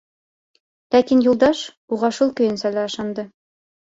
[0.95, 1.61] Ләкин Юлдаш
[1.99, 3.31] уға шул көйөнсә лә ышанды.